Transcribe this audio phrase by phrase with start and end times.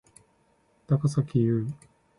[0.87, 1.71] 高咲侑